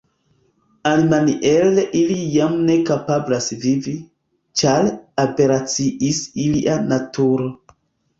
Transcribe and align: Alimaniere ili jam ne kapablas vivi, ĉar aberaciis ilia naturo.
Alimaniere 0.91 1.83
ili 1.99 2.15
jam 2.35 2.55
ne 2.69 2.77
kapablas 2.87 3.49
vivi, 3.65 3.93
ĉar 4.63 4.89
aberaciis 5.25 6.23
ilia 6.47 6.79
naturo. 6.87 7.51